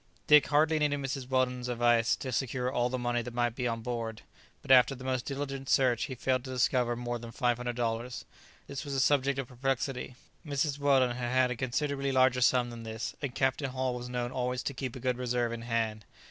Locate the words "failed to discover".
6.15-6.95